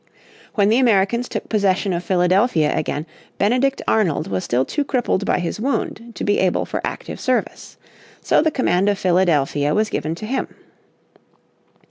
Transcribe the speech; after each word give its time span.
When 0.55 0.69
the 0.69 0.79
Americans 0.79 1.29
took 1.29 1.47
possession 1.47 1.93
of 1.93 2.03
Philadelphia 2.03 2.75
again 2.75 3.05
Benedict 3.37 3.83
Arnold 3.87 4.27
was 4.27 4.43
still 4.43 4.65
too 4.65 4.83
crippled 4.83 5.27
by 5.27 5.37
his 5.37 5.59
wound 5.59 6.13
to 6.15 6.23
be 6.23 6.39
able 6.39 6.65
for 6.65 6.81
active 6.83 7.19
service. 7.19 7.77
So 8.19 8.41
the 8.41 8.49
command 8.49 8.89
of 8.89 8.97
Philadelphia 8.97 9.75
was 9.75 9.89
given 9.91 10.15
to 10.15 10.25
him. 10.25 10.47